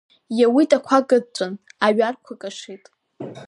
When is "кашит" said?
2.41-2.83